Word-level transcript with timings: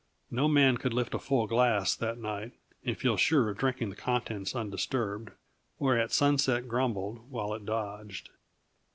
No 0.31 0.47
man 0.47 0.77
could 0.77 0.95
lift 0.95 1.13
a 1.13 1.19
full 1.19 1.45
glass, 1.45 1.95
that 1.95 2.17
night, 2.17 2.53
and 2.83 2.97
feel 2.97 3.17
sure 3.17 3.49
of 3.51 3.57
drinking 3.59 3.91
the 3.91 3.95
contents 3.95 4.55
undisturbed; 4.55 5.29
whereat 5.77 6.11
Sunset 6.11 6.67
grumbled 6.67 7.29
while 7.29 7.53
it 7.53 7.67
dodged. 7.67 8.29